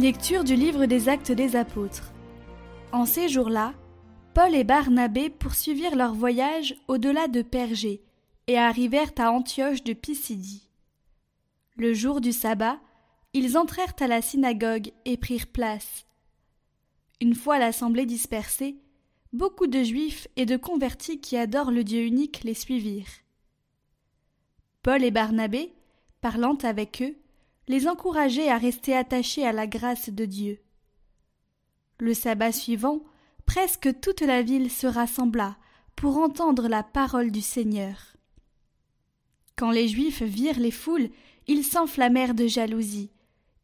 Lecture 0.00 0.44
du 0.44 0.54
livre 0.54 0.86
des 0.86 1.08
actes 1.08 1.32
des 1.32 1.56
apôtres. 1.56 2.12
En 2.92 3.04
ces 3.04 3.28
jours-là, 3.28 3.74
Paul 4.32 4.54
et 4.54 4.62
Barnabé 4.62 5.28
poursuivirent 5.28 5.96
leur 5.96 6.14
voyage 6.14 6.76
au-delà 6.86 7.26
de 7.26 7.42
Pergé 7.42 8.04
et 8.46 8.56
arrivèrent 8.56 9.10
à 9.18 9.32
Antioche 9.32 9.82
de 9.82 9.94
Pisidie. 9.94 10.68
Le 11.76 11.94
jour 11.94 12.20
du 12.20 12.30
sabbat, 12.30 12.78
ils 13.32 13.58
entrèrent 13.58 13.94
à 13.98 14.06
la 14.06 14.22
synagogue 14.22 14.92
et 15.04 15.16
prirent 15.16 15.48
place. 15.48 16.06
Une 17.20 17.34
fois 17.34 17.58
l'assemblée 17.58 18.06
dispersée, 18.06 18.76
beaucoup 19.32 19.66
de 19.66 19.82
juifs 19.82 20.28
et 20.36 20.46
de 20.46 20.56
convertis 20.56 21.20
qui 21.20 21.36
adorent 21.36 21.72
le 21.72 21.82
Dieu 21.82 22.02
unique 22.02 22.44
les 22.44 22.54
suivirent. 22.54 23.18
Paul 24.84 25.02
et 25.02 25.10
Barnabé, 25.10 25.72
parlant 26.20 26.56
avec 26.62 27.02
eux, 27.02 27.16
les 27.68 27.86
encourageaient 27.86 28.48
à 28.48 28.58
rester 28.58 28.96
attachés 28.96 29.46
à 29.46 29.52
la 29.52 29.66
grâce 29.66 30.10
de 30.10 30.24
Dieu. 30.24 30.58
Le 32.00 32.14
sabbat 32.14 32.52
suivant, 32.52 33.02
presque 33.46 34.00
toute 34.00 34.22
la 34.22 34.42
ville 34.42 34.70
se 34.70 34.86
rassembla 34.86 35.56
pour 35.96 36.18
entendre 36.18 36.68
la 36.68 36.82
parole 36.82 37.30
du 37.30 37.40
Seigneur. 37.40 37.96
Quand 39.56 39.70
les 39.70 39.88
Juifs 39.88 40.22
virent 40.22 40.60
les 40.60 40.70
foules, 40.70 41.10
ils 41.46 41.64
s'enflammèrent 41.64 42.34
de 42.34 42.46
jalousie. 42.46 43.10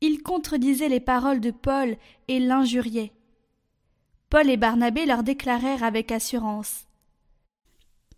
Ils 0.00 0.22
contredisaient 0.22 0.88
les 0.88 1.00
paroles 1.00 1.40
de 1.40 1.50
Paul 1.50 1.96
et 2.28 2.40
l'injuriaient. 2.40 3.12
Paul 4.28 4.50
et 4.50 4.56
Barnabé 4.56 5.06
leur 5.06 5.22
déclarèrent 5.22 5.84
avec 5.84 6.10
assurance. 6.10 6.86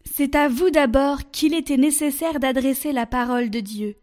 C'est 0.05 0.35
à 0.35 0.49
vous 0.49 0.71
d'abord 0.71 1.31
qu'il 1.31 1.53
était 1.53 1.77
nécessaire 1.77 2.41
d'adresser 2.41 2.93
la 2.93 3.05
parole 3.05 3.51
de 3.51 3.61
Dieu. 3.61 3.97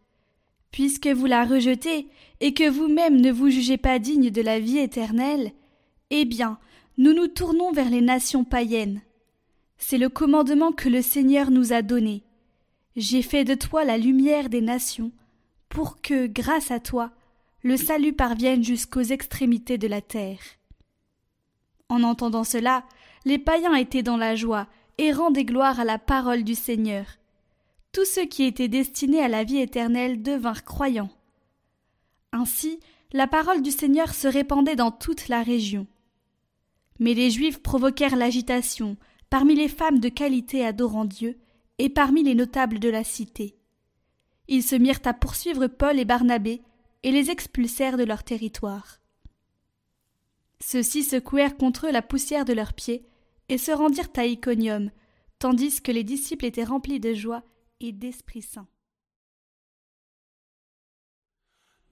Puisque 0.74 1.08
vous 1.08 1.28
la 1.28 1.46
rejetez 1.46 2.08
et 2.40 2.56
que 2.56 2.68
vous-même 2.68 3.22
ne 3.22 3.32
vous 3.32 3.50
jugez 3.50 3.78
pas 3.78 4.00
digne 4.00 4.32
de 4.32 4.42
la 4.42 4.60
vie 4.60 4.80
éternelle, 4.80 5.52
eh 6.10 6.26
bien, 6.26 6.58
nous 6.98 7.14
nous 7.14 7.28
tournons 7.28 7.72
vers 7.72 7.92
les 7.92 8.02
nations 8.02 8.44
païennes. 8.44 9.02
C'est 9.78 10.00
le 10.00 10.10
commandement 10.10 10.72
que 10.72 10.90
le 10.90 11.04
Seigneur 11.04 11.52
nous 11.52 11.74
a 11.74 11.84
donné. 11.84 12.24
J'ai 12.96 13.22
fait 13.22 13.44
de 13.44 13.54
toi 13.54 13.86
la 13.86 14.00
lumière 14.00 14.50
des 14.50 14.62
nations, 14.62 15.12
pour 15.70 16.02
que, 16.02 16.26
grâce 16.26 16.72
à 16.72 16.80
toi, 16.80 17.12
le 17.62 17.78
salut 17.78 18.14
parvienne 18.14 18.64
jusqu'aux 18.64 19.02
extrémités 19.02 19.78
de 19.78 19.88
la 19.88 20.02
terre. 20.02 20.42
En 21.88 22.02
entendant 22.02 22.44
cela, 22.44 22.84
les 23.26 23.38
païens 23.38 23.76
étaient 23.76 24.04
dans 24.04 24.18
la 24.18 24.36
joie 24.36 24.68
et 24.98 25.12
rendaient 25.12 25.46
gloire 25.46 25.80
à 25.80 25.86
la 25.86 26.00
parole 26.00 26.44
du 26.44 26.56
Seigneur. 26.56 27.06
Tous 27.94 28.06
ceux 28.06 28.26
qui 28.26 28.44
étaient 28.44 28.68
destinés 28.68 29.22
à 29.22 29.28
la 29.28 29.44
vie 29.44 29.60
éternelle 29.60 30.24
devinrent 30.24 30.64
croyants. 30.64 31.12
Ainsi, 32.32 32.80
la 33.14 33.28
parole 33.28 33.62
du 33.62 33.70
Seigneur 33.70 34.16
se 34.16 34.28
répandait 34.28 34.76
dans 34.76 34.90
toute 34.90 35.28
la 35.28 35.44
région. 35.44 35.86
Mais 37.00 37.14
les 37.14 37.30
Juifs 37.30 37.62
provoquèrent 37.62 38.16
l'agitation 38.16 38.98
parmi 39.30 39.54
les 39.54 39.68
femmes 39.68 40.00
de 40.00 40.10
qualité 40.10 40.66
adorant 40.66 41.06
Dieu 41.06 41.38
et 41.78 41.90
parmi 41.90 42.24
les 42.24 42.34
notables 42.34 42.80
de 42.80 42.90
la 42.90 43.04
cité. 43.04 43.56
Ils 44.48 44.64
se 44.64 44.76
mirent 44.76 45.02
à 45.06 45.14
poursuivre 45.14 45.68
Paul 45.68 46.00
et 46.00 46.06
Barnabé 46.06 46.64
et 47.04 47.12
les 47.12 47.30
expulsèrent 47.30 47.98
de 47.98 48.04
leur 48.04 48.24
territoire. 48.24 49.02
Ceux-ci 50.60 51.04
secouèrent 51.04 51.58
contre 51.58 51.88
eux 51.88 51.92
la 51.92 52.02
poussière 52.02 52.46
de 52.46 52.54
leurs 52.54 52.74
pieds 52.74 53.06
et 53.50 53.60
se 53.60 53.72
rendirent 53.72 54.10
à 54.18 54.26
Iconium, 54.26 54.90
tandis 55.38 55.80
que 55.82 55.92
les 55.92 56.04
disciples 56.04 56.46
étaient 56.46 56.64
remplis 56.64 57.00
de 57.00 57.14
joie 57.14 57.44
et 57.84 57.92
d'Esprit 57.92 58.42
Saint. 58.42 58.68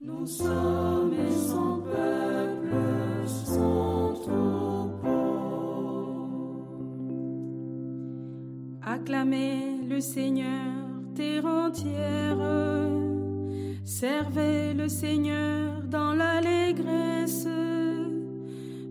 Nous 0.00 0.26
sommes 0.26 1.14
son 1.30 1.82
peuple, 1.82 3.26
son 3.26 4.14
troupeau. 4.14 5.12
Acclamez 8.82 9.82
le 9.86 10.00
Seigneur, 10.00 10.72
terre 11.14 11.44
entière. 11.44 12.38
Servez 13.84 14.72
le 14.72 14.88
Seigneur 14.88 15.82
dans 15.82 16.14
l'allégresse. 16.14 17.46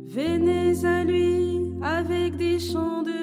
Venez 0.06 0.86
à 0.86 1.04
lui 1.04 1.74
avec 1.82 2.38
des 2.38 2.60
chants 2.60 3.02
de 3.02 3.21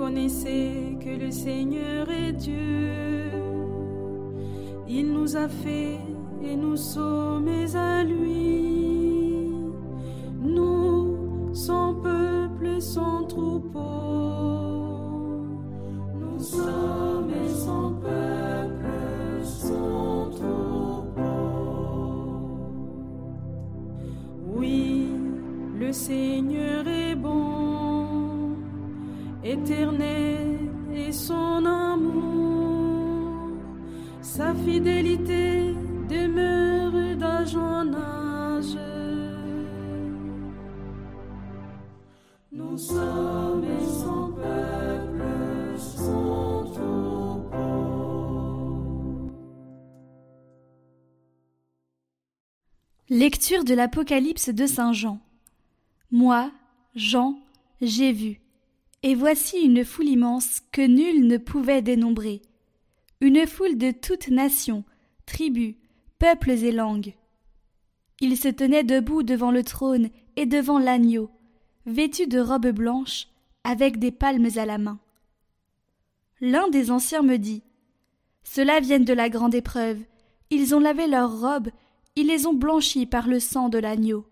Reconnaissez 0.00 0.96
que 0.98 1.10
le 1.10 1.30
Seigneur 1.30 2.10
est 2.10 2.32
Dieu. 2.32 3.30
Il 4.88 5.12
nous 5.12 5.36
a 5.36 5.46
fait 5.46 5.98
et 6.42 6.56
nous 6.56 6.78
sommes 6.78 7.50
à 7.74 8.02
lui. 8.02 9.52
Nous, 10.40 11.52
son 11.52 11.96
peuple, 12.02 12.80
son 12.80 13.24
troupeau. 13.24 13.80
Nous 16.18 16.38
sommes 16.38 17.34
son 17.66 17.92
peuple, 18.00 19.44
son 19.44 20.30
troupeau. 20.30 21.04
Oui, 24.56 25.08
le 25.78 25.92
Seigneur 25.92 26.69
éternel 29.50 30.70
est 30.94 31.12
son 31.12 31.64
amour, 31.64 33.50
sa 34.20 34.54
fidélité 34.54 35.74
demeure 36.08 37.16
d'âge 37.16 37.56
en 37.56 37.92
âge. 37.92 38.76
Nous 42.52 42.78
sommes 42.78 43.64
son 44.02 44.32
peuple, 44.32 45.24
son 45.76 46.64
troupeau. 46.72 48.00
Lecture 53.08 53.64
de 53.64 53.74
l'Apocalypse 53.74 54.50
de 54.50 54.66
Saint 54.66 54.92
Jean. 54.92 55.18
Moi, 56.12 56.50
Jean, 56.94 57.36
j'ai 57.80 58.12
vu, 58.12 58.40
et 59.02 59.14
voici 59.14 59.58
une 59.58 59.84
foule 59.84 60.08
immense 60.08 60.60
que 60.72 60.82
nul 60.82 61.26
ne 61.26 61.38
pouvait 61.38 61.82
dénombrer, 61.82 62.42
une 63.20 63.46
foule 63.46 63.78
de 63.78 63.90
toutes 63.90 64.28
nations, 64.28 64.84
tribus, 65.26 65.74
peuples 66.18 66.50
et 66.50 66.72
langues. 66.72 67.14
Ils 68.20 68.36
se 68.36 68.48
tenaient 68.48 68.84
debout 68.84 69.22
devant 69.22 69.50
le 69.50 69.64
trône 69.64 70.10
et 70.36 70.46
devant 70.46 70.78
l'agneau, 70.78 71.30
vêtus 71.86 72.26
de 72.26 72.40
robes 72.40 72.68
blanches, 72.68 73.28
avec 73.64 73.98
des 73.98 74.10
palmes 74.10 74.48
à 74.56 74.66
la 74.66 74.78
main. 74.78 74.98
L'un 76.40 76.68
des 76.68 76.90
anciens 76.90 77.22
me 77.22 77.36
dit 77.36 77.62
Ceux-là 78.44 78.80
viennent 78.80 79.04
de 79.04 79.12
la 79.12 79.28
grande 79.28 79.54
épreuve, 79.54 79.98
ils 80.50 80.74
ont 80.74 80.80
lavé 80.80 81.06
leurs 81.06 81.40
robes, 81.40 81.70
ils 82.16 82.26
les 82.26 82.46
ont 82.46 82.54
blanchies 82.54 83.06
par 83.06 83.28
le 83.28 83.40
sang 83.40 83.68
de 83.68 83.78
l'agneau. 83.78 84.26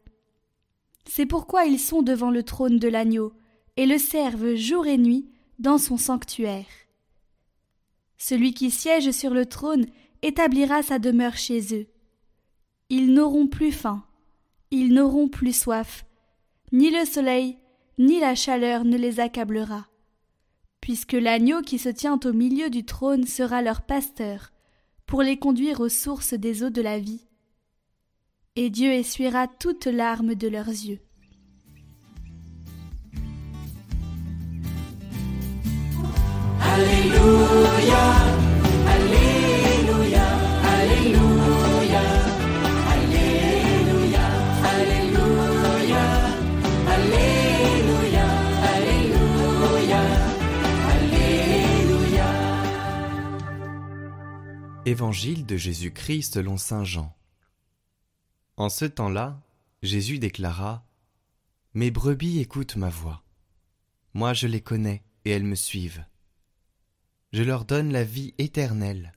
C'est 1.07 1.27
pourquoi 1.27 1.65
ils 1.65 1.79
sont 1.79 2.03
devant 2.03 2.31
le 2.31 2.43
trône 2.43 2.79
de 2.79 2.89
l'agneau, 2.89 3.33
et 3.79 3.87
le 3.87 3.97
servent 3.97 4.57
jour 4.57 4.89
et 4.89 4.99
nuit 4.99 5.31
dans 5.61 5.79
son 5.79 5.97
sanctuaire. 5.97 6.67
Celui 8.17 8.53
qui 8.53 8.73
siège 8.73 9.13
sur 9.13 9.31
le 9.31 9.47
trône 9.47 9.87
établira 10.21 10.83
sa 10.83 10.99
demeure 10.99 11.37
chez 11.37 11.77
eux. 11.77 11.87
Ils 12.89 13.15
n'auront 13.15 13.47
plus 13.47 13.71
faim, 13.71 14.05
ils 14.73 14.93
n'auront 14.93 15.29
plus 15.29 15.57
soif, 15.57 16.05
ni 16.73 16.91
le 16.91 17.05
soleil, 17.05 17.57
ni 17.99 18.19
la 18.19 18.35
chaleur 18.35 18.85
ne 18.85 18.97
les 18.97 19.21
accablera, 19.21 19.87
puisque 20.81 21.13
l'agneau 21.13 21.63
qui 21.63 21.79
se 21.79 21.89
tient 21.89 22.19
au 22.25 22.33
milieu 22.33 22.71
du 22.71 22.85
trône 22.85 23.29
sera 23.29 23.63
leur 23.63 23.83
pasteur, 23.83 24.51
pour 25.07 25.23
les 25.23 25.39
conduire 25.39 25.79
aux 25.81 25.89
sources 25.89 26.35
des 26.35 26.65
eaux 26.65 26.71
de 26.71 26.83
la 26.83 26.99
vie. 26.99 27.29
Et 28.57 28.71
Dieu 28.71 28.91
essuiera 28.91 29.47
toute 29.47 29.87
larmes 29.87 30.35
de 30.35 30.49
leurs 30.49 30.67
yeux. 30.67 30.99
Évangile 54.89 55.45
de 55.45 55.59
Jésus-Christ 55.59 56.33
selon 56.33 56.57
Saint 56.57 56.83
Jean. 56.83 57.15
En 58.57 58.71
ce 58.71 58.87
temps-là, 58.87 59.39
Jésus 59.83 60.19
déclara 60.19 60.87
Mes 61.75 61.91
brebis 61.91 62.39
écoutent 62.39 62.77
ma 62.77 62.89
voix. 62.89 63.23
Moi 64.15 64.33
je 64.33 64.47
les 64.47 64.63
connais, 64.63 65.03
et 65.27 65.31
elles 65.33 65.45
me 65.45 65.57
suivent. 65.57 66.07
Je 67.33 67.43
leur 67.43 67.65
donne 67.65 67.93
la 67.93 68.05
vie 68.05 68.35
éternelle. 68.39 69.13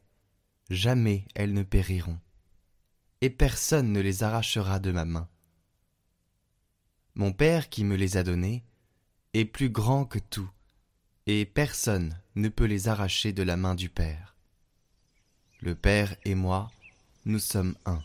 Jamais 0.70 1.26
elles 1.36 1.54
ne 1.54 1.64
périront. 1.64 2.20
Et 3.22 3.30
personne 3.30 3.92
ne 3.92 4.00
les 4.00 4.24
arrachera 4.24 4.80
de 4.80 4.92
ma 4.92 5.06
main. 5.06 5.30
Mon 7.16 7.34
Père 7.34 7.70
qui 7.70 7.84
me 7.84 7.96
les 7.96 8.18
a 8.18 8.24
donnés 8.24 8.64
est 9.34 9.46
plus 9.46 9.70
grand 9.70 10.06
que 10.06 10.20
tout, 10.20 10.50
et 11.28 11.46
personne 11.46 12.18
ne 12.36 12.50
peut 12.50 12.66
les 12.66 12.88
arracher 12.88 13.32
de 13.32 13.44
la 13.44 13.58
main 13.58 13.76
du 13.76 13.90
Père. 13.90 14.36
Le 15.60 15.76
Père 15.76 16.16
et 16.26 16.36
moi, 16.36 16.72
nous 17.26 17.40
sommes 17.40 17.76
un. 17.86 18.02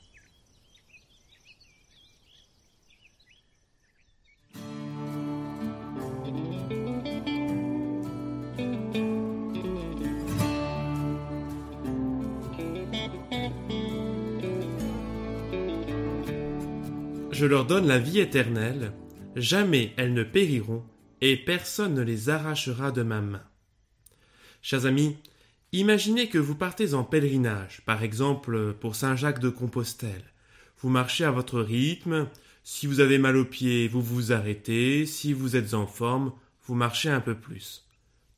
Je 17.38 17.44
leur 17.44 17.66
donne 17.66 17.86
la 17.86 17.98
vie 17.98 18.20
éternelle, 18.20 18.94
jamais 19.34 19.92
elles 19.98 20.14
ne 20.14 20.22
périront, 20.22 20.82
et 21.20 21.36
personne 21.36 21.92
ne 21.92 22.00
les 22.00 22.30
arrachera 22.30 22.92
de 22.92 23.02
ma 23.02 23.20
main. 23.20 23.44
Chers 24.62 24.86
amis, 24.86 25.18
imaginez 25.70 26.30
que 26.30 26.38
vous 26.38 26.54
partez 26.54 26.94
en 26.94 27.04
pèlerinage, 27.04 27.82
par 27.84 28.02
exemple 28.02 28.72
pour 28.80 28.96
Saint 28.96 29.16
Jacques 29.16 29.40
de 29.40 29.50
Compostelle. 29.50 30.32
Vous 30.78 30.88
marchez 30.88 31.24
à 31.24 31.30
votre 31.30 31.60
rythme, 31.60 32.26
si 32.64 32.86
vous 32.86 33.00
avez 33.00 33.18
mal 33.18 33.36
aux 33.36 33.44
pieds, 33.44 33.86
vous 33.86 34.00
vous 34.00 34.32
arrêtez, 34.32 35.04
si 35.04 35.34
vous 35.34 35.56
êtes 35.56 35.74
en 35.74 35.86
forme, 35.86 36.32
vous 36.64 36.74
marchez 36.74 37.10
un 37.10 37.20
peu 37.20 37.34
plus. 37.34 37.86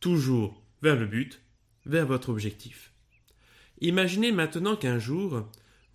Toujours 0.00 0.60
vers 0.82 0.96
le 0.96 1.06
but, 1.06 1.40
vers 1.86 2.04
votre 2.04 2.30
objectif. 2.30 2.92
Imaginez 3.80 4.32
maintenant 4.32 4.74
qu'un 4.74 4.98
jour, 4.98 5.48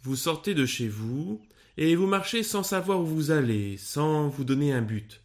vous 0.04 0.16
sortez 0.16 0.54
de 0.54 0.66
chez 0.66 0.88
vous, 0.88 1.42
et 1.78 1.96
vous 1.96 2.08
marchez 2.08 2.44
sans 2.44 2.64
savoir 2.64 3.00
où 3.00 3.06
vous 3.06 3.32
allez, 3.32 3.78
sans 3.78 4.30
vous 4.30 4.44
donner 4.44 4.74
un 4.74 4.82
but. 4.82 5.22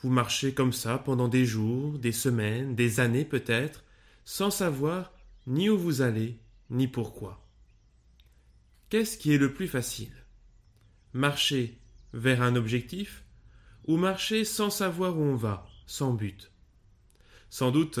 Vous 0.00 0.10
marchez 0.10 0.54
comme 0.54 0.72
ça 0.72 0.98
pendant 0.98 1.28
des 1.28 1.44
jours, 1.44 1.98
des 1.98 2.12
semaines, 2.12 2.74
des 2.74 3.00
années 3.00 3.24
peut-être, 3.24 3.84
sans 4.24 4.50
savoir 4.50 5.12
ni 5.46 5.68
où 5.68 5.78
vous 5.78 6.02
allez, 6.02 6.38
ni 6.70 6.86
pourquoi. 6.86 7.44
Qu'est-ce 8.90 9.18
qui 9.18 9.32
est 9.32 9.38
le 9.38 9.52
plus 9.52 9.68
facile? 9.68 10.12
Marcher 11.12 11.78
vers 12.12 12.42
un 12.42 12.56
objectif 12.56 13.24
ou 13.86 13.96
marcher 13.96 14.44
sans 14.44 14.70
savoir 14.70 15.18
où 15.18 15.22
on 15.22 15.34
va, 15.34 15.66
sans 15.86 16.12
but? 16.12 16.50
Sans 17.50 17.70
doute, 17.70 18.00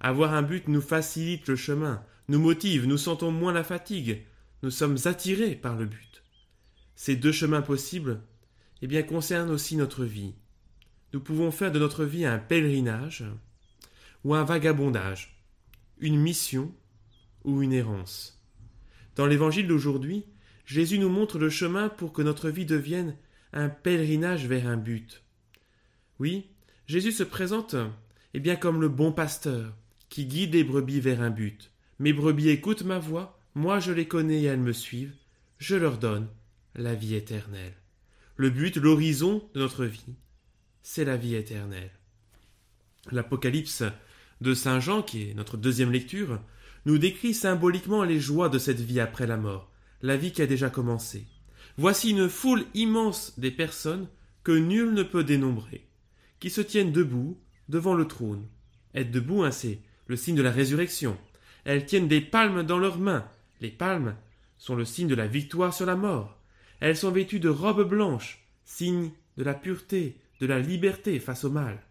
avoir 0.00 0.34
un 0.34 0.42
but 0.42 0.68
nous 0.68 0.80
facilite 0.80 1.48
le 1.48 1.56
chemin, 1.56 2.04
nous 2.28 2.38
motive, 2.40 2.86
nous 2.86 2.98
sentons 2.98 3.32
moins 3.32 3.52
la 3.52 3.64
fatigue, 3.64 4.24
nous 4.62 4.70
sommes 4.70 4.96
attirés 5.04 5.56
par 5.56 5.76
le 5.76 5.86
but. 5.86 6.13
Ces 6.96 7.16
deux 7.16 7.32
chemins 7.32 7.62
possibles 7.62 8.20
eh 8.82 8.86
bien, 8.86 9.02
concernent 9.02 9.50
aussi 9.50 9.76
notre 9.76 10.04
vie. 10.04 10.34
Nous 11.12 11.20
pouvons 11.20 11.50
faire 11.50 11.72
de 11.72 11.78
notre 11.78 12.04
vie 12.04 12.26
un 12.26 12.38
pèlerinage 12.38 13.24
ou 14.24 14.34
un 14.34 14.44
vagabondage, 14.44 15.42
une 15.98 16.20
mission 16.20 16.74
ou 17.44 17.62
une 17.62 17.72
errance. 17.72 18.42
Dans 19.16 19.26
l'évangile 19.26 19.68
d'aujourd'hui, 19.68 20.26
Jésus 20.66 20.98
nous 20.98 21.08
montre 21.08 21.38
le 21.38 21.50
chemin 21.50 21.88
pour 21.88 22.12
que 22.12 22.22
notre 22.22 22.50
vie 22.50 22.66
devienne 22.66 23.16
un 23.52 23.68
pèlerinage 23.68 24.46
vers 24.46 24.66
un 24.66 24.76
but. 24.76 25.22
Oui, 26.18 26.50
Jésus 26.86 27.12
se 27.12 27.22
présente 27.22 27.76
eh 28.34 28.40
bien 28.40 28.56
comme 28.56 28.80
le 28.80 28.88
bon 28.88 29.12
pasteur 29.12 29.72
qui 30.08 30.26
guide 30.26 30.54
les 30.54 30.64
brebis 30.64 31.00
vers 31.00 31.22
un 31.22 31.30
but. 31.30 31.70
Mes 31.98 32.12
brebis 32.12 32.48
écoutent 32.48 32.84
ma 32.84 32.98
voix, 32.98 33.38
moi 33.54 33.78
je 33.78 33.92
les 33.92 34.08
connais 34.08 34.42
et 34.42 34.44
elles 34.44 34.60
me 34.60 34.72
suivent, 34.72 35.14
je 35.58 35.76
leur 35.76 35.98
donne 35.98 36.28
la 36.74 36.94
vie 36.94 37.14
éternelle. 37.14 37.74
Le 38.36 38.50
but, 38.50 38.76
l'horizon 38.76 39.48
de 39.54 39.60
notre 39.60 39.84
vie, 39.84 40.14
c'est 40.82 41.04
la 41.04 41.16
vie 41.16 41.34
éternelle. 41.34 41.92
L'Apocalypse 43.10 43.84
de 44.40 44.54
Saint 44.54 44.80
Jean, 44.80 45.02
qui 45.02 45.30
est 45.30 45.34
notre 45.34 45.56
deuxième 45.56 45.92
lecture, 45.92 46.40
nous 46.86 46.98
décrit 46.98 47.34
symboliquement 47.34 48.02
les 48.02 48.20
joies 48.20 48.48
de 48.48 48.58
cette 48.58 48.80
vie 48.80 49.00
après 49.00 49.26
la 49.26 49.36
mort, 49.36 49.70
la 50.02 50.16
vie 50.16 50.32
qui 50.32 50.42
a 50.42 50.46
déjà 50.46 50.68
commencé. 50.68 51.26
Voici 51.76 52.10
une 52.10 52.28
foule 52.28 52.64
immense 52.74 53.38
des 53.38 53.50
personnes 53.50 54.08
que 54.42 54.52
nul 54.52 54.92
ne 54.92 55.02
peut 55.02 55.24
dénombrer, 55.24 55.86
qui 56.40 56.50
se 56.50 56.60
tiennent 56.60 56.92
debout 56.92 57.38
devant 57.68 57.94
le 57.94 58.06
trône. 58.06 58.46
Être 58.94 59.10
debout, 59.10 59.42
hein, 59.42 59.50
c'est 59.50 59.80
le 60.06 60.16
signe 60.16 60.36
de 60.36 60.42
la 60.42 60.50
résurrection. 60.50 61.16
Elles 61.64 61.86
tiennent 61.86 62.08
des 62.08 62.20
palmes 62.20 62.62
dans 62.62 62.78
leurs 62.78 62.98
mains. 62.98 63.26
Les 63.60 63.70
palmes 63.70 64.16
sont 64.58 64.76
le 64.76 64.84
signe 64.84 65.08
de 65.08 65.14
la 65.14 65.26
victoire 65.26 65.72
sur 65.72 65.86
la 65.86 65.96
mort. 65.96 66.38
Elles 66.84 66.98
sont 66.98 67.12
vêtues 67.12 67.40
de 67.40 67.48
robes 67.48 67.88
blanches, 67.88 68.46
signe 68.66 69.10
de 69.38 69.42
la 69.42 69.54
pureté, 69.54 70.18
de 70.38 70.44
la 70.44 70.60
liberté 70.60 71.18
face 71.18 71.44
au 71.44 71.50
mal. 71.50 71.82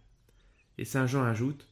Et 0.78 0.86
saint 0.86 1.08
Jean 1.08 1.24
ajoute 1.24 1.68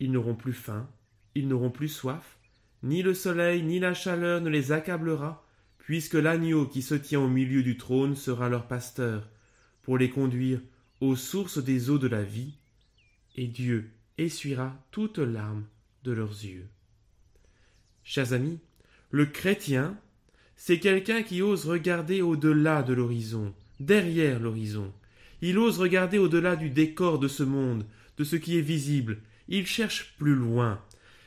Ils 0.00 0.10
n'auront 0.10 0.34
plus 0.34 0.52
faim, 0.52 0.90
ils 1.36 1.46
n'auront 1.46 1.70
plus 1.70 1.86
soif, 1.86 2.40
ni 2.82 3.02
le 3.02 3.14
soleil 3.14 3.62
ni 3.62 3.78
la 3.78 3.94
chaleur 3.94 4.40
ne 4.40 4.48
les 4.48 4.72
accablera, 4.72 5.46
puisque 5.78 6.14
l'agneau 6.14 6.66
qui 6.66 6.82
se 6.82 6.96
tient 6.96 7.20
au 7.20 7.28
milieu 7.28 7.62
du 7.62 7.76
trône 7.76 8.16
sera 8.16 8.48
leur 8.48 8.66
pasteur, 8.66 9.28
pour 9.82 9.96
les 9.96 10.10
conduire 10.10 10.60
aux 11.00 11.14
sources 11.14 11.62
des 11.62 11.88
eaux 11.88 11.98
de 11.98 12.08
la 12.08 12.24
vie, 12.24 12.58
et 13.36 13.46
Dieu 13.46 13.92
essuiera 14.18 14.76
toutes 14.90 15.18
larmes 15.18 15.66
de 16.02 16.10
leurs 16.10 16.44
yeux. 16.44 16.66
Chers 18.02 18.32
amis, 18.32 18.58
le 19.12 19.26
chrétien 19.26 19.96
c'est 20.62 20.78
quelqu'un 20.78 21.22
qui 21.22 21.40
ose 21.40 21.64
regarder 21.64 22.20
au-delà 22.20 22.82
de 22.82 22.92
l'horizon, 22.92 23.54
derrière 23.80 24.38
l'horizon. 24.38 24.92
Il 25.40 25.58
ose 25.58 25.78
regarder 25.78 26.18
au-delà 26.18 26.54
du 26.54 26.68
décor 26.68 27.18
de 27.18 27.28
ce 27.28 27.42
monde, 27.42 27.86
de 28.18 28.24
ce 28.24 28.36
qui 28.36 28.58
est 28.58 28.60
visible. 28.60 29.20
Il 29.48 29.66
cherche 29.66 30.14
plus 30.18 30.34
loin. 30.34 30.78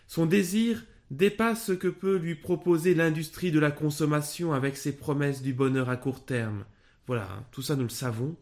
Son 0.08 0.28
désir 0.28 0.86
dépasse 1.10 1.66
ce 1.66 1.72
que 1.72 1.88
peut 1.88 2.18
lui 2.18 2.36
proposer 2.36 2.94
l'industrie 2.94 3.50
de 3.50 3.58
la 3.58 3.72
consommation 3.72 4.54
avec 4.54 4.78
ses 4.78 4.96
promesses 4.96 5.42
du 5.42 5.52
bonheur 5.52 5.90
à 5.90 5.98
court 5.98 6.24
terme. 6.24 6.64
Voilà, 7.08 7.24
hein, 7.24 7.44
tout 7.52 7.64
ça 7.64 7.76
nous 7.76 7.84
le 7.84 7.90
savons. 7.90 8.36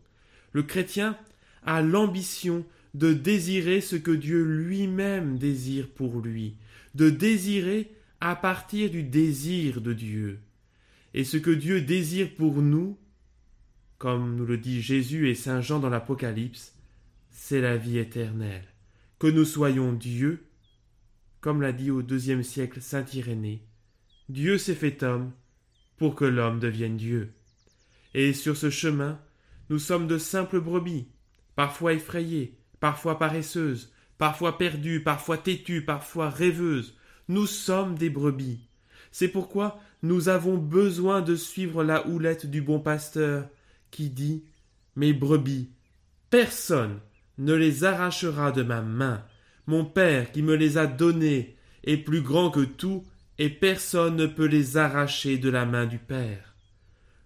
Le 0.52 0.64
chrétien 0.64 1.18
a 1.66 1.82
l'ambition 1.82 2.66
de 2.96 3.14
désirer 3.14 3.80
ce 3.80 3.96
que 3.96 4.12
Dieu 4.12 4.44
lui-même 4.44 5.38
désire 5.38 5.88
pour 5.88 6.20
lui, 6.20 6.58
de 6.96 7.10
désirer 7.10 7.90
à 8.20 8.36
partir 8.36 8.90
du 8.90 9.04
désir 9.04 9.80
de 9.80 9.94
Dieu. 9.94 10.40
Et 11.14 11.24
ce 11.24 11.38
que 11.38 11.52
Dieu 11.52 11.82
désire 11.82 12.34
pour 12.36 12.62
nous, 12.62 12.98
comme 13.98 14.36
nous 14.36 14.46
le 14.46 14.58
dit 14.58 14.82
Jésus 14.82 15.30
et 15.30 15.36
Saint 15.36 15.62
Jean 15.62 15.80
dans 15.80 15.90
l'Apocalypse, 15.90 16.76
c'est 17.30 17.62
la 17.62 17.78
vie 17.78 17.98
éternelle. 17.98 18.66
Que 19.20 19.28
nous 19.28 19.46
soyons 19.46 19.94
Dieu, 19.94 20.48
comme 21.42 21.62
l'a 21.62 21.74
dit 21.74 21.92
au 21.92 22.02
deuxième 22.02 22.44
siècle 22.44 22.82
Saint 22.82 23.06
Irénée, 23.14 23.66
Dieu 24.30 24.58
s'est 24.58 24.76
fait 24.76 25.04
homme 25.04 25.32
pour 25.98 26.16
que 26.16 26.26
l'homme 26.26 26.60
devienne 26.60 26.98
Dieu. 26.98 27.34
Et 28.14 28.34
sur 28.34 28.58
ce 28.58 28.70
chemin, 28.70 29.20
nous 29.70 29.80
sommes 29.80 30.08
de 30.08 30.18
simples 30.18 30.60
brebis, 30.60 31.08
parfois 31.56 31.94
effrayées, 31.94 32.58
parfois 32.80 33.20
paresseuses, 33.20 33.94
parfois 34.18 34.58
perdues, 34.58 35.04
parfois 35.04 35.38
têtues, 35.38 35.86
parfois 35.86 36.30
rêveuses. 36.30 36.96
Nous 37.28 37.46
sommes 37.46 37.98
des 37.98 38.10
brebis. 38.10 38.68
C'est 39.12 39.28
pourquoi 39.28 39.80
nous 40.04 40.30
avons 40.30 40.58
besoin 40.58 41.22
de 41.22 41.36
suivre 41.36 41.84
la 41.84 42.08
houlette 42.08 42.46
du 42.46 42.62
bon 42.62 42.80
pasteur, 42.80 43.48
qui 43.92 44.10
dit 44.10 44.44
Mes 44.96 45.14
brebis, 45.14 45.70
personne 46.30 47.00
ne 47.38 47.54
les 47.54 47.84
arrachera 47.84 48.52
de 48.52 48.64
ma 48.64 48.82
main. 48.82 49.24
Mon 49.68 49.86
Père 49.86 50.32
qui 50.32 50.42
me 50.42 50.56
les 50.56 50.78
a 50.78 50.88
données 50.88 51.56
est 51.84 51.98
plus 51.98 52.22
grand 52.22 52.50
que 52.50 52.64
tout, 52.64 53.04
et 53.38 53.50
personne 53.50 54.16
ne 54.16 54.26
peut 54.26 54.46
les 54.46 54.78
arracher 54.78 55.38
de 55.38 55.50
la 55.50 55.66
main 55.66 55.86
du 55.86 55.98
Père. 55.98 56.56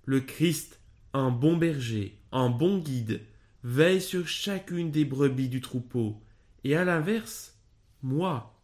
Le 0.06 0.20
Christ, 0.20 0.80
en 1.14 1.32
bon 1.32 1.58
berger, 1.58 2.20
en 2.32 2.50
bon 2.50 2.78
guide, 2.78 3.22
veille 3.64 4.02
sur 4.02 4.28
chacune 4.28 4.92
des 4.92 5.06
brebis 5.06 5.50
du 5.50 5.62
troupeau, 5.62 6.22
et 6.64 6.76
à 6.76 6.86
l'inverse, 6.86 7.58
moi, 8.04 8.60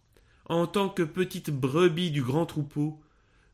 en 0.46 0.68
tant 0.68 0.90
que 0.90 1.04
petite 1.04 1.50
brebis 1.50 2.12
du 2.12 2.22
grand 2.22 2.46
troupeau, 2.46 3.02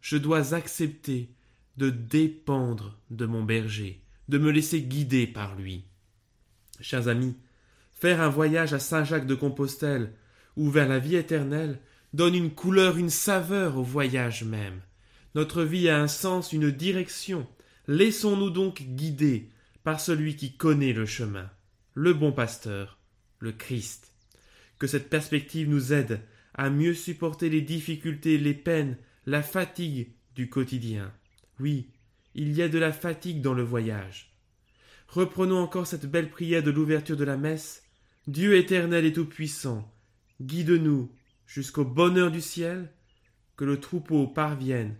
je 0.01 0.17
dois 0.17 0.53
accepter 0.53 1.29
de 1.77 1.89
dépendre 1.89 2.97
de 3.09 3.25
mon 3.25 3.43
berger, 3.43 4.01
de 4.29 4.37
me 4.37 4.51
laisser 4.51 4.81
guider 4.81 5.27
par 5.27 5.55
lui. 5.55 5.83
Chers 6.81 7.07
amis, 7.07 7.35
faire 7.93 8.21
un 8.21 8.29
voyage 8.29 8.73
à 8.73 8.79
Saint-Jacques 8.79 9.27
de 9.27 9.35
Compostelle 9.35 10.13
ou 10.55 10.69
vers 10.69 10.87
la 10.87 10.99
vie 10.99 11.15
éternelle 11.15 11.79
donne 12.13 12.35
une 12.35 12.51
couleur, 12.51 12.97
une 12.97 13.09
saveur 13.09 13.77
au 13.77 13.83
voyage 13.83 14.43
même. 14.43 14.81
Notre 15.35 15.63
vie 15.63 15.89
a 15.89 15.99
un 15.99 16.07
sens, 16.07 16.51
une 16.53 16.71
direction. 16.71 17.47
Laissons-nous 17.87 18.49
donc 18.49 18.81
guider 18.81 19.49
par 19.83 19.99
celui 19.99 20.35
qui 20.35 20.55
connaît 20.55 20.93
le 20.93 21.05
chemin, 21.05 21.49
le 21.93 22.13
bon 22.13 22.31
pasteur, 22.31 22.97
le 23.39 23.51
Christ. 23.51 24.11
Que 24.79 24.87
cette 24.87 25.09
perspective 25.09 25.69
nous 25.69 25.93
aide 25.93 26.21
à 26.53 26.69
mieux 26.69 26.93
supporter 26.93 27.49
les 27.49 27.61
difficultés, 27.61 28.37
les 28.37 28.53
peines, 28.53 28.97
la 29.27 29.43
fatigue 29.43 30.13
du 30.35 30.49
quotidien. 30.49 31.13
Oui, 31.59 31.89
il 32.33 32.53
y 32.53 32.61
a 32.61 32.69
de 32.69 32.79
la 32.79 32.93
fatigue 32.93 33.41
dans 33.41 33.53
le 33.53 33.61
voyage. 33.61 34.33
Reprenons 35.09 35.59
encore 35.59 35.85
cette 35.85 36.05
belle 36.05 36.29
prière 36.29 36.63
de 36.63 36.71
l'ouverture 36.71 37.17
de 37.17 37.25
la 37.25 37.35
messe. 37.35 37.83
Dieu 38.27 38.55
éternel 38.55 39.05
et 39.05 39.11
tout-puissant, 39.11 39.93
guide-nous 40.39 41.11
jusqu'au 41.45 41.83
bonheur 41.83 42.31
du 42.31 42.39
ciel, 42.39 42.89
que 43.57 43.65
le 43.65 43.81
troupeau 43.81 44.27
parvienne, 44.27 44.95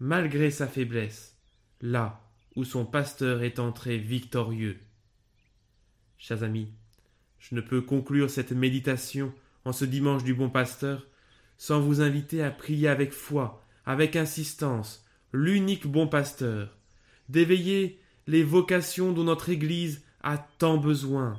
malgré 0.00 0.50
sa 0.50 0.66
faiblesse, 0.66 1.36
là 1.82 2.22
où 2.56 2.64
son 2.64 2.86
pasteur 2.86 3.42
est 3.42 3.58
entré 3.58 3.98
victorieux. 3.98 4.78
Chers 6.16 6.42
amis, 6.42 6.72
je 7.38 7.54
ne 7.54 7.60
peux 7.60 7.82
conclure 7.82 8.30
cette 8.30 8.52
méditation 8.52 9.34
en 9.66 9.72
ce 9.72 9.84
dimanche 9.84 10.24
du 10.24 10.32
bon 10.32 10.48
pasteur 10.48 11.06
sans 11.58 11.80
vous 11.80 12.00
inviter 12.00 12.42
à 12.42 12.50
prier 12.50 12.88
avec 12.88 13.12
foi, 13.12 13.62
avec 13.84 14.16
insistance, 14.16 15.04
l'unique 15.32 15.86
bon 15.86 16.06
pasteur, 16.06 16.76
d'éveiller 17.28 17.98
les 18.26 18.42
vocations 18.42 19.12
dont 19.12 19.24
notre 19.24 19.50
Église 19.50 20.02
a 20.22 20.38
tant 20.38 20.78
besoin. 20.78 21.38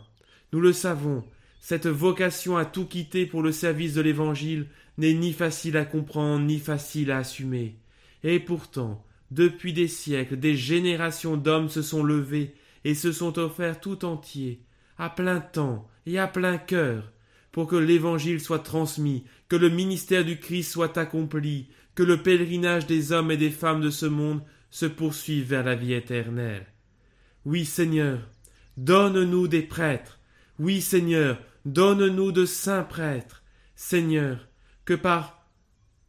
Nous 0.52 0.60
le 0.60 0.74
savons, 0.74 1.24
cette 1.60 1.88
vocation 1.88 2.58
à 2.58 2.66
tout 2.66 2.86
quitter 2.86 3.26
pour 3.26 3.42
le 3.42 3.52
service 3.52 3.94
de 3.94 4.02
l'Évangile 4.02 4.68
n'est 4.98 5.14
ni 5.14 5.34
facile 5.34 5.78
à 5.78 5.86
comprendre 5.86 6.46
ni 6.46 6.60
facile 6.60 7.12
à 7.12 7.18
assumer. 7.18 7.78
Et 8.24 8.40
pourtant, 8.40 9.04
depuis 9.32 9.74
des 9.74 9.88
siècles, 9.88 10.38
des 10.38 10.56
générations 10.56 11.38
d'hommes 11.38 11.70
se 11.70 11.82
sont 11.82 12.04
levés 12.04 12.56
et 12.84 12.96
se 12.96 13.12
sont 13.12 13.38
offerts 13.40 13.80
tout 13.80 14.04
entiers, 14.04 14.62
à 14.98 15.10
plein 15.10 15.40
temps 15.40 15.88
et 16.06 16.18
à 16.18 16.28
plein 16.28 16.58
cœur, 16.58 17.12
que 17.66 17.76
l'Évangile 17.76 18.40
soit 18.40 18.60
transmis, 18.60 19.24
que 19.48 19.56
le 19.56 19.70
ministère 19.70 20.26
du 20.26 20.40
Christ 20.40 20.72
soit 20.72 20.98
accompli, 20.98 21.70
que 21.96 22.04
le 22.04 22.22
pèlerinage 22.22 22.86
des 22.86 23.12
hommes 23.12 23.32
et 23.32 23.38
des 23.38 23.50
femmes 23.50 23.82
de 23.82 23.90
ce 23.90 24.06
monde 24.06 24.42
se 24.70 24.86
poursuive 24.86 25.46
vers 25.46 25.64
la 25.64 25.76
vie 25.76 25.94
éternelle. 25.94 26.66
Oui, 27.46 27.66
Seigneur, 27.66 28.20
donne-nous 28.78 29.48
des 29.48 29.64
prêtres. 29.64 30.20
Oui, 30.60 30.82
Seigneur, 30.82 31.40
donne-nous 31.66 32.32
de 32.32 32.46
saints 32.46 32.84
prêtres. 32.84 33.44
Seigneur, 33.76 34.48
que 34.86 34.94
par 34.94 35.48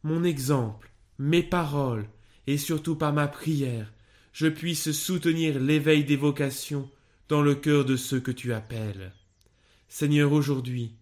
mon 0.03 0.23
exemple, 0.23 0.91
mes 1.19 1.43
paroles, 1.43 2.07
et 2.47 2.57
surtout 2.57 2.95
par 2.95 3.13
ma 3.13 3.27
prière, 3.27 3.91
je 4.33 4.47
puisse 4.47 4.91
soutenir 4.91 5.59
l'éveil 5.59 6.03
des 6.03 6.15
vocations 6.15 6.89
dans 7.29 7.41
le 7.41 7.55
cœur 7.55 7.85
de 7.85 7.95
ceux 7.95 8.19
que 8.19 8.31
tu 8.31 8.53
appelles. 8.53 9.13
Seigneur, 9.87 10.31
aujourd'hui, 10.31 10.95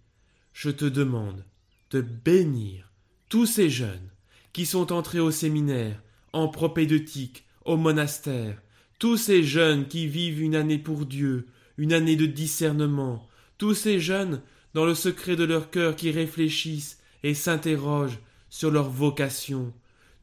je 0.59 0.69
te 0.69 0.83
demande 0.83 1.45
de 1.91 2.01
bénir 2.01 2.91
tous 3.29 3.45
ces 3.45 3.69
jeunes 3.69 4.09
qui 4.51 4.65
sont 4.65 4.91
entrés 4.91 5.21
au 5.21 5.31
séminaire, 5.31 6.03
en 6.33 6.49
propédeutique, 6.49 7.45
au 7.63 7.77
monastère, 7.77 8.61
tous 8.99 9.15
ces 9.15 9.41
jeunes 9.41 9.87
qui 9.87 10.05
vivent 10.05 10.41
une 10.41 10.57
année 10.57 10.77
pour 10.77 11.05
Dieu, 11.05 11.47
une 11.77 11.93
année 11.93 12.17
de 12.17 12.25
discernement, 12.25 13.25
tous 13.57 13.73
ces 13.73 14.01
jeunes 14.01 14.41
dans 14.73 14.85
le 14.85 14.95
secret 14.95 15.37
de 15.37 15.45
leur 15.45 15.71
cœur 15.71 15.95
qui 15.95 16.11
réfléchissent 16.11 16.99
et 17.23 17.35
s'interrogent 17.35 18.19
sur 18.49 18.69
leur 18.69 18.89
vocation, 18.89 19.73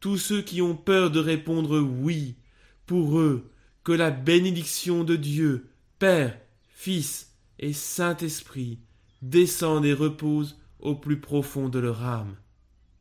tous 0.00 0.18
ceux 0.18 0.42
qui 0.42 0.60
ont 0.60 0.76
peur 0.76 1.10
de 1.10 1.18
répondre 1.18 1.78
oui, 1.78 2.34
pour 2.84 3.18
eux, 3.18 3.48
que 3.84 3.92
la 3.92 4.10
bénédiction 4.10 5.02
de 5.02 5.16
Dieu, 5.16 5.70
Père, 5.98 6.38
Fils 6.68 7.32
et 7.58 7.72
Saint-Esprit 7.72 8.80
descende 9.30 9.84
et 9.84 9.92
repose 9.92 10.58
au 10.78 10.94
plus 10.94 11.20
profond 11.20 11.68
de 11.68 11.78
leur 11.78 12.02
âme. 12.02 12.36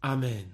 Amen. 0.01 0.47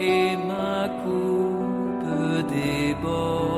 Et 0.00 0.36
ma 0.36 0.88
coupe 1.02 2.48
déborde. 2.48 3.57